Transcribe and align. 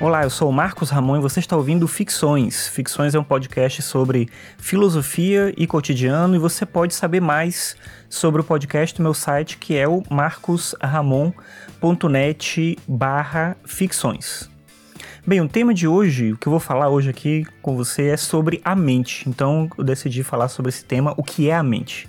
Olá, 0.00 0.22
eu 0.22 0.30
sou 0.30 0.48
o 0.48 0.52
Marcos 0.52 0.90
Ramon 0.90 1.16
e 1.16 1.20
você 1.20 1.40
está 1.40 1.56
ouvindo 1.56 1.88
Ficções. 1.88 2.68
Ficções 2.68 3.16
é 3.16 3.18
um 3.18 3.24
podcast 3.24 3.82
sobre 3.82 4.28
filosofia 4.56 5.52
e 5.56 5.66
cotidiano 5.66 6.36
e 6.36 6.38
você 6.38 6.64
pode 6.64 6.94
saber 6.94 7.20
mais 7.20 7.74
sobre 8.08 8.40
o 8.40 8.44
podcast 8.44 8.96
no 8.96 9.02
meu 9.02 9.12
site 9.12 9.58
que 9.58 9.76
é 9.76 9.88
o 9.88 10.04
marcosramon.net 10.08 12.78
barra 12.86 13.56
ficções. 13.66 14.48
Bem, 15.26 15.40
o 15.40 15.48
tema 15.48 15.74
de 15.74 15.88
hoje, 15.88 16.32
o 16.32 16.36
que 16.36 16.46
eu 16.46 16.52
vou 16.52 16.60
falar 16.60 16.90
hoje 16.90 17.10
aqui 17.10 17.44
com 17.60 17.76
você 17.76 18.06
é 18.06 18.16
sobre 18.16 18.60
a 18.64 18.76
mente. 18.76 19.28
Então 19.28 19.68
eu 19.76 19.82
decidi 19.82 20.22
falar 20.22 20.46
sobre 20.46 20.68
esse 20.68 20.84
tema, 20.84 21.12
o 21.16 21.24
que 21.24 21.50
é 21.50 21.56
a 21.56 21.62
mente. 21.64 22.08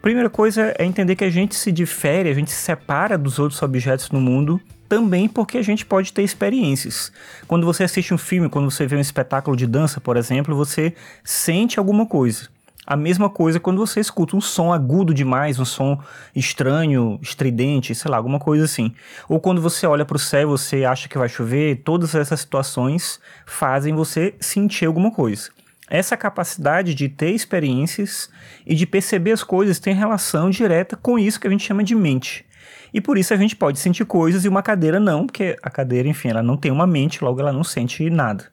Primeira 0.00 0.30
coisa 0.30 0.72
é 0.78 0.84
entender 0.84 1.16
que 1.16 1.24
a 1.24 1.30
gente 1.30 1.56
se 1.56 1.72
difere, 1.72 2.28
a 2.28 2.34
gente 2.34 2.52
se 2.52 2.62
separa 2.62 3.18
dos 3.18 3.40
outros 3.40 3.60
objetos 3.60 4.12
no 4.12 4.20
mundo 4.20 4.60
também 4.88 5.28
porque 5.28 5.58
a 5.58 5.62
gente 5.62 5.84
pode 5.84 6.12
ter 6.12 6.22
experiências. 6.22 7.12
Quando 7.46 7.66
você 7.66 7.84
assiste 7.84 8.14
um 8.14 8.18
filme, 8.18 8.48
quando 8.48 8.70
você 8.70 8.86
vê 8.86 8.96
um 8.96 9.00
espetáculo 9.00 9.56
de 9.56 9.66
dança, 9.66 10.00
por 10.00 10.16
exemplo, 10.16 10.56
você 10.56 10.94
sente 11.22 11.78
alguma 11.78 12.06
coisa. 12.06 12.48
A 12.86 12.96
mesma 12.96 13.28
coisa 13.28 13.60
quando 13.60 13.76
você 13.76 14.00
escuta 14.00 14.34
um 14.34 14.40
som 14.40 14.72
agudo 14.72 15.12
demais, 15.12 15.58
um 15.58 15.64
som 15.64 16.00
estranho, 16.34 17.18
estridente, 17.20 17.94
sei 17.94 18.10
lá, 18.10 18.16
alguma 18.16 18.38
coisa 18.38 18.64
assim. 18.64 18.94
Ou 19.28 19.38
quando 19.38 19.60
você 19.60 19.86
olha 19.86 20.06
para 20.06 20.16
o 20.16 20.18
céu, 20.18 20.48
você 20.48 20.86
acha 20.86 21.06
que 21.06 21.18
vai 21.18 21.28
chover, 21.28 21.82
todas 21.84 22.14
essas 22.14 22.40
situações 22.40 23.20
fazem 23.44 23.94
você 23.94 24.34
sentir 24.40 24.86
alguma 24.86 25.10
coisa. 25.10 25.50
Essa 25.90 26.16
capacidade 26.16 26.94
de 26.94 27.10
ter 27.10 27.32
experiências 27.32 28.30
e 28.66 28.74
de 28.74 28.86
perceber 28.86 29.32
as 29.32 29.42
coisas 29.42 29.78
tem 29.78 29.94
relação 29.94 30.48
direta 30.48 30.96
com 30.96 31.18
isso 31.18 31.38
que 31.38 31.46
a 31.46 31.50
gente 31.50 31.66
chama 31.66 31.84
de 31.84 31.94
mente. 31.94 32.47
E 32.92 33.00
por 33.00 33.18
isso 33.18 33.34
a 33.34 33.36
gente 33.36 33.54
pode 33.54 33.78
sentir 33.78 34.04
coisas 34.04 34.44
e 34.44 34.48
uma 34.48 34.62
cadeira 34.62 34.98
não, 34.98 35.26
porque 35.26 35.56
a 35.62 35.70
cadeira, 35.70 36.08
enfim, 36.08 36.28
ela 36.28 36.42
não 36.42 36.56
tem 36.56 36.70
uma 36.70 36.86
mente, 36.86 37.22
logo 37.22 37.40
ela 37.40 37.52
não 37.52 37.64
sente 37.64 38.08
nada. 38.10 38.44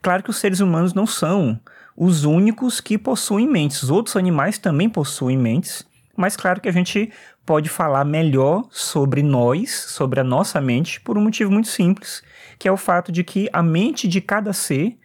Claro 0.00 0.22
que 0.22 0.30
os 0.30 0.36
seres 0.36 0.60
humanos 0.60 0.94
não 0.94 1.06
são 1.06 1.58
os 1.96 2.24
únicos 2.24 2.80
que 2.80 2.96
possuem 2.96 3.48
mentes. 3.48 3.82
Os 3.82 3.90
outros 3.90 4.16
animais 4.16 4.58
também 4.58 4.88
possuem 4.88 5.36
mentes, 5.36 5.86
mas 6.16 6.36
claro 6.36 6.60
que 6.60 6.68
a 6.68 6.72
gente 6.72 7.10
pode 7.44 7.68
falar 7.68 8.04
melhor 8.04 8.64
sobre 8.70 9.22
nós, 9.22 9.70
sobre 9.70 10.20
a 10.20 10.24
nossa 10.24 10.60
mente, 10.60 11.00
por 11.00 11.18
um 11.18 11.22
motivo 11.22 11.50
muito 11.50 11.68
simples, 11.68 12.22
que 12.58 12.68
é 12.68 12.72
o 12.72 12.76
fato 12.76 13.10
de 13.10 13.24
que 13.24 13.48
a 13.52 13.62
mente 13.62 14.06
de 14.06 14.20
cada 14.20 14.52
ser 14.52 14.96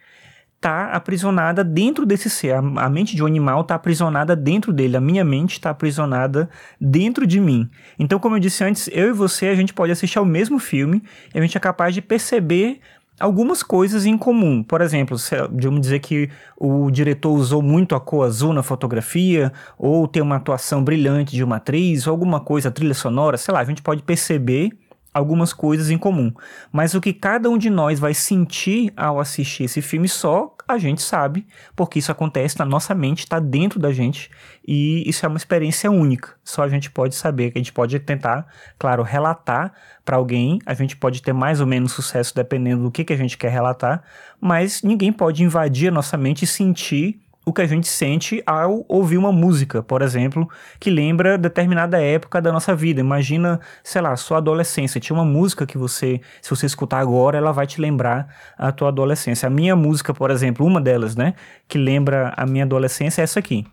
está 0.58 0.90
aprisionada 0.90 1.62
dentro 1.62 2.04
desse 2.04 2.28
ser. 2.28 2.52
A, 2.52 2.58
a 2.58 2.90
mente 2.90 3.14
de 3.14 3.22
um 3.22 3.26
animal 3.26 3.62
está 3.62 3.76
aprisionada 3.76 4.34
dentro 4.36 4.72
dele. 4.72 4.96
A 4.96 5.00
minha 5.00 5.24
mente 5.24 5.52
está 5.52 5.70
aprisionada 5.70 6.50
dentro 6.80 7.26
de 7.26 7.40
mim. 7.40 7.70
Então, 7.98 8.18
como 8.18 8.36
eu 8.36 8.40
disse 8.40 8.62
antes, 8.64 8.88
eu 8.92 9.08
e 9.08 9.12
você, 9.12 9.46
a 9.46 9.54
gente 9.54 9.72
pode 9.72 9.92
assistir 9.92 10.18
ao 10.18 10.24
mesmo 10.24 10.58
filme 10.58 11.02
e 11.34 11.38
a 11.38 11.42
gente 11.42 11.56
é 11.56 11.60
capaz 11.60 11.94
de 11.94 12.02
perceber 12.02 12.80
algumas 13.20 13.62
coisas 13.62 14.04
em 14.04 14.18
comum. 14.18 14.62
Por 14.62 14.80
exemplo, 14.80 15.16
vamos 15.50 15.80
dizer 15.80 16.00
que 16.00 16.28
o 16.56 16.90
diretor 16.90 17.32
usou 17.32 17.62
muito 17.62 17.94
a 17.94 18.00
cor 18.00 18.26
azul 18.26 18.52
na 18.52 18.62
fotografia, 18.62 19.52
ou 19.76 20.06
tem 20.06 20.22
uma 20.22 20.36
atuação 20.36 20.82
brilhante 20.84 21.34
de 21.34 21.42
uma 21.42 21.56
atriz, 21.56 22.06
ou 22.06 22.12
alguma 22.12 22.40
coisa, 22.40 22.70
trilha 22.70 22.94
sonora, 22.94 23.36
sei 23.36 23.52
lá, 23.52 23.60
a 23.60 23.64
gente 23.64 23.82
pode 23.82 24.02
perceber 24.02 24.70
algumas 25.12 25.52
coisas 25.52 25.90
em 25.90 25.98
comum. 25.98 26.32
Mas 26.70 26.94
o 26.94 27.00
que 27.00 27.12
cada 27.12 27.48
um 27.48 27.58
de 27.58 27.70
nós 27.70 27.98
vai 27.98 28.14
sentir 28.14 28.92
ao 28.96 29.20
assistir 29.20 29.64
esse 29.64 29.82
filme 29.82 30.08
só 30.08 30.54
a 30.68 30.76
gente 30.76 31.00
sabe, 31.00 31.46
porque 31.74 31.98
isso 31.98 32.12
acontece 32.12 32.58
na 32.58 32.64
nossa 32.66 32.94
mente, 32.94 33.20
está 33.20 33.40
dentro 33.40 33.80
da 33.80 33.90
gente 33.90 34.30
e 34.66 35.02
isso 35.08 35.24
é 35.24 35.28
uma 35.28 35.38
experiência 35.38 35.90
única. 35.90 36.34
Só 36.44 36.62
a 36.62 36.68
gente 36.68 36.90
pode 36.90 37.14
saber, 37.14 37.52
a 37.54 37.58
gente 37.58 37.72
pode 37.72 37.98
tentar, 38.00 38.46
claro, 38.78 39.02
relatar 39.02 39.72
para 40.04 40.18
alguém, 40.18 40.58
a 40.66 40.74
gente 40.74 40.94
pode 40.94 41.22
ter 41.22 41.32
mais 41.32 41.60
ou 41.60 41.66
menos 41.66 41.92
sucesso 41.92 42.34
dependendo 42.34 42.82
do 42.82 42.90
que, 42.90 43.02
que 43.02 43.14
a 43.14 43.16
gente 43.16 43.38
quer 43.38 43.50
relatar, 43.50 44.02
mas 44.38 44.82
ninguém 44.82 45.10
pode 45.10 45.42
invadir 45.42 45.88
a 45.88 45.92
nossa 45.92 46.18
mente 46.18 46.44
e 46.44 46.46
sentir 46.46 47.18
o 47.48 47.52
que 47.52 47.62
a 47.62 47.66
gente 47.66 47.88
sente 47.88 48.42
ao 48.46 48.84
ouvir 48.86 49.16
uma 49.16 49.32
música, 49.32 49.82
por 49.82 50.02
exemplo, 50.02 50.46
que 50.78 50.90
lembra 50.90 51.38
determinada 51.38 51.98
época 51.98 52.42
da 52.42 52.52
nossa 52.52 52.74
vida. 52.76 53.00
Imagina, 53.00 53.58
sei 53.82 54.02
lá, 54.02 54.14
sua 54.16 54.36
adolescência. 54.36 55.00
Tinha 55.00 55.16
uma 55.16 55.24
música 55.24 55.66
que 55.66 55.78
você, 55.78 56.20
se 56.42 56.50
você 56.50 56.66
escutar 56.66 56.98
agora, 56.98 57.38
ela 57.38 57.50
vai 57.50 57.66
te 57.66 57.80
lembrar 57.80 58.28
a 58.58 58.70
tua 58.70 58.88
adolescência. 58.88 59.46
A 59.46 59.50
minha 59.50 59.74
música, 59.74 60.12
por 60.12 60.30
exemplo, 60.30 60.66
uma 60.66 60.78
delas, 60.78 61.16
né, 61.16 61.32
que 61.66 61.78
lembra 61.78 62.34
a 62.36 62.44
minha 62.44 62.64
adolescência 62.64 63.22
é 63.22 63.24
essa 63.24 63.38
aqui. 63.38 63.66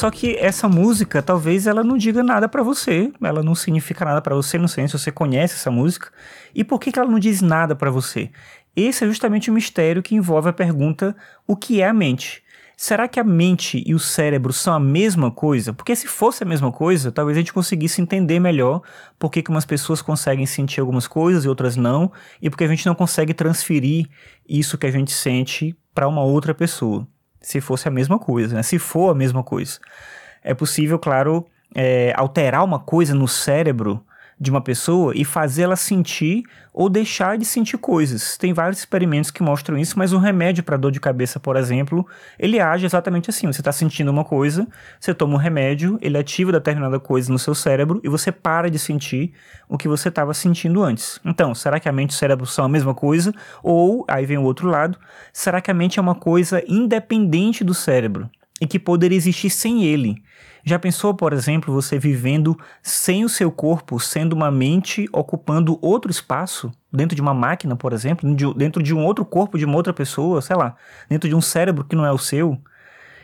Só 0.00 0.10
que 0.10 0.34
essa 0.36 0.66
música, 0.66 1.20
talvez 1.20 1.66
ela 1.66 1.84
não 1.84 1.98
diga 1.98 2.22
nada 2.22 2.48
para 2.48 2.62
você, 2.62 3.12
ela 3.22 3.42
não 3.42 3.54
significa 3.54 4.02
nada 4.02 4.22
para 4.22 4.34
você, 4.34 4.56
não 4.56 4.66
sei 4.66 4.88
se 4.88 4.98
você 4.98 5.12
conhece 5.12 5.56
essa 5.56 5.70
música. 5.70 6.10
E 6.54 6.64
por 6.64 6.80
que, 6.80 6.90
que 6.90 6.98
ela 6.98 7.10
não 7.10 7.18
diz 7.18 7.42
nada 7.42 7.76
para 7.76 7.90
você? 7.90 8.30
Esse 8.74 9.04
é 9.04 9.06
justamente 9.06 9.50
o 9.50 9.52
mistério 9.52 10.02
que 10.02 10.14
envolve 10.14 10.48
a 10.48 10.54
pergunta: 10.54 11.14
o 11.46 11.54
que 11.54 11.82
é 11.82 11.86
a 11.86 11.92
mente? 11.92 12.42
Será 12.78 13.06
que 13.06 13.20
a 13.20 13.24
mente 13.24 13.84
e 13.86 13.94
o 13.94 13.98
cérebro 13.98 14.54
são 14.54 14.72
a 14.72 14.80
mesma 14.80 15.30
coisa? 15.30 15.74
Porque 15.74 15.94
se 15.94 16.08
fosse 16.08 16.44
a 16.44 16.46
mesma 16.46 16.72
coisa, 16.72 17.12
talvez 17.12 17.36
a 17.36 17.40
gente 17.42 17.52
conseguisse 17.52 18.00
entender 18.00 18.40
melhor 18.40 18.80
por 19.18 19.30
que, 19.30 19.44
umas 19.50 19.66
pessoas 19.66 20.00
conseguem 20.00 20.46
sentir 20.46 20.80
algumas 20.80 21.06
coisas 21.06 21.44
e 21.44 21.48
outras 21.48 21.76
não, 21.76 22.10
e 22.40 22.48
porque 22.48 22.64
a 22.64 22.68
gente 22.68 22.86
não 22.86 22.94
consegue 22.94 23.34
transferir 23.34 24.08
isso 24.48 24.78
que 24.78 24.86
a 24.86 24.90
gente 24.90 25.12
sente 25.12 25.76
para 25.92 26.08
uma 26.08 26.22
outra 26.22 26.54
pessoa 26.54 27.06
se 27.40 27.60
fosse 27.60 27.88
a 27.88 27.90
mesma 27.90 28.18
coisa, 28.18 28.56
né? 28.56 28.62
Se 28.62 28.78
for 28.78 29.10
a 29.10 29.14
mesma 29.14 29.42
coisa. 29.42 29.78
É 30.42 30.54
possível, 30.54 30.98
claro, 30.98 31.46
é, 31.74 32.12
alterar 32.16 32.64
uma 32.64 32.78
coisa 32.78 33.14
no 33.14 33.28
cérebro 33.28 34.04
de 34.40 34.50
uma 34.50 34.62
pessoa 34.62 35.12
e 35.14 35.22
fazê-la 35.22 35.76
sentir 35.76 36.44
ou 36.72 36.88
deixar 36.88 37.36
de 37.36 37.44
sentir 37.44 37.76
coisas. 37.76 38.38
Tem 38.38 38.54
vários 38.54 38.78
experimentos 38.78 39.30
que 39.30 39.42
mostram 39.42 39.76
isso, 39.76 39.98
mas 39.98 40.14
um 40.14 40.18
remédio 40.18 40.64
para 40.64 40.78
dor 40.78 40.90
de 40.90 40.98
cabeça, 40.98 41.38
por 41.38 41.56
exemplo, 41.56 42.06
ele 42.38 42.58
age 42.58 42.86
exatamente 42.86 43.28
assim. 43.28 43.46
Você 43.46 43.60
está 43.60 43.70
sentindo 43.70 44.10
uma 44.10 44.24
coisa, 44.24 44.66
você 44.98 45.12
toma 45.12 45.34
um 45.34 45.36
remédio, 45.36 45.98
ele 46.00 46.16
ativa 46.16 46.50
determinada 46.52 46.98
coisa 46.98 47.30
no 47.30 47.38
seu 47.38 47.54
cérebro 47.54 48.00
e 48.02 48.08
você 48.08 48.32
para 48.32 48.70
de 48.70 48.78
sentir 48.78 49.32
o 49.68 49.76
que 49.76 49.86
você 49.86 50.08
estava 50.08 50.32
sentindo 50.32 50.82
antes. 50.82 51.20
Então, 51.22 51.54
será 51.54 51.78
que 51.78 51.88
a 51.88 51.92
mente 51.92 52.12
e 52.12 52.14
o 52.14 52.16
cérebro 52.16 52.46
são 52.46 52.64
a 52.64 52.68
mesma 52.68 52.94
coisa? 52.94 53.34
Ou, 53.62 54.06
aí 54.08 54.24
vem 54.24 54.38
o 54.38 54.42
outro 54.42 54.68
lado, 54.68 54.98
será 55.34 55.60
que 55.60 55.70
a 55.70 55.74
mente 55.74 55.98
é 55.98 56.02
uma 56.02 56.14
coisa 56.14 56.62
independente 56.66 57.62
do 57.62 57.74
cérebro 57.74 58.30
e 58.60 58.66
que 58.66 58.78
poderia 58.78 59.16
existir 59.16 59.50
sem 59.50 59.84
ele? 59.84 60.22
Já 60.64 60.78
pensou, 60.78 61.14
por 61.14 61.32
exemplo, 61.32 61.72
você 61.72 61.98
vivendo 61.98 62.58
sem 62.82 63.24
o 63.24 63.28
seu 63.28 63.50
corpo, 63.50 63.98
sendo 63.98 64.34
uma 64.34 64.50
mente 64.50 65.08
ocupando 65.12 65.78
outro 65.80 66.10
espaço, 66.10 66.70
dentro 66.92 67.16
de 67.16 67.22
uma 67.22 67.32
máquina, 67.32 67.74
por 67.74 67.92
exemplo, 67.92 68.28
dentro 68.54 68.82
de 68.82 68.94
um 68.94 69.04
outro 69.04 69.24
corpo 69.24 69.56
de 69.56 69.64
uma 69.64 69.76
outra 69.76 69.92
pessoa, 69.92 70.42
sei 70.42 70.56
lá, 70.56 70.76
dentro 71.08 71.28
de 71.28 71.34
um 71.34 71.40
cérebro 71.40 71.84
que 71.84 71.96
não 71.96 72.04
é 72.04 72.12
o 72.12 72.18
seu? 72.18 72.60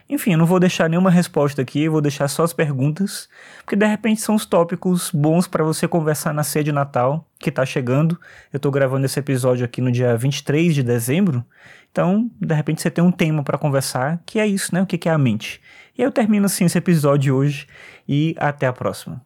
Enfim, 0.09 0.33
eu 0.33 0.39
não 0.39 0.47
vou 0.47 0.61
deixar 0.61 0.89
nenhuma 0.89 1.11
resposta 1.11 1.61
aqui, 1.61 1.89
vou 1.89 2.01
deixar 2.01 2.29
só 2.29 2.45
as 2.45 2.53
perguntas, 2.53 3.29
porque 3.59 3.75
de 3.75 3.87
repente 3.87 4.21
são 4.21 4.37
os 4.37 4.47
tópicos 4.47 5.11
bons 5.11 5.49
para 5.49 5.65
você 5.65 5.89
conversar 5.89 6.33
na 6.33 6.45
ceia 6.45 6.63
de 6.63 6.71
Natal, 6.71 7.29
que 7.41 7.49
está 7.49 7.67
chegando. 7.67 8.19
Eu 8.53 8.59
estou 8.59 8.71
gravando 8.71 9.05
esse 9.05 9.19
episódio 9.19 9.65
aqui 9.65 9.81
no 9.81 9.91
dia 9.91 10.17
23 10.17 10.75
de 10.77 10.83
dezembro, 10.85 11.45
então 11.91 12.31
de 12.41 12.55
repente 12.55 12.83
você 12.83 12.91
tem 12.91 13.03
um 13.03 13.11
tema 13.11 13.43
para 13.43 13.59
conversar, 13.59 14.23
que 14.25 14.39
é 14.39 14.47
isso, 14.47 14.73
né? 14.73 14.81
O 14.81 14.87
que 14.87 15.09
é 15.09 15.13
a 15.13 15.19
mente. 15.19 15.61
E 15.99 16.03
eu 16.03 16.13
termino 16.13 16.47
assim 16.47 16.67
esse 16.67 16.79
episódio 16.79 17.35
hoje 17.35 17.67
e 18.09 18.37
até 18.39 18.67
a 18.67 18.73
próxima. 18.73 19.21